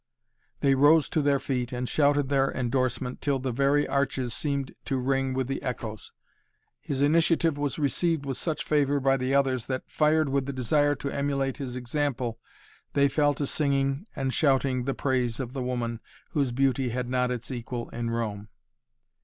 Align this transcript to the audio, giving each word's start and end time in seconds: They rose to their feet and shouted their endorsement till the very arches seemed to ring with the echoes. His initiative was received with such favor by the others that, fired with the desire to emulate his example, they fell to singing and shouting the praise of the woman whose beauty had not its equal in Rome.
They 0.61 0.73
rose 0.73 1.07
to 1.09 1.21
their 1.21 1.37
feet 1.39 1.71
and 1.71 1.87
shouted 1.87 2.29
their 2.29 2.51
endorsement 2.51 3.21
till 3.21 3.37
the 3.37 3.51
very 3.51 3.87
arches 3.87 4.33
seemed 4.33 4.73
to 4.85 4.97
ring 4.97 5.35
with 5.35 5.45
the 5.45 5.61
echoes. 5.61 6.11
His 6.79 7.03
initiative 7.03 7.55
was 7.55 7.77
received 7.77 8.25
with 8.25 8.39
such 8.39 8.63
favor 8.63 8.99
by 8.99 9.15
the 9.17 9.35
others 9.35 9.67
that, 9.67 9.83
fired 9.85 10.27
with 10.29 10.47
the 10.47 10.53
desire 10.53 10.95
to 10.95 11.11
emulate 11.11 11.57
his 11.57 11.75
example, 11.75 12.39
they 12.93 13.07
fell 13.07 13.35
to 13.35 13.45
singing 13.45 14.07
and 14.15 14.33
shouting 14.33 14.85
the 14.85 14.95
praise 14.95 15.39
of 15.39 15.53
the 15.53 15.61
woman 15.61 15.99
whose 16.31 16.51
beauty 16.51 16.89
had 16.89 17.07
not 17.07 17.29
its 17.29 17.51
equal 17.51 17.87
in 17.89 18.09
Rome. 18.09 18.47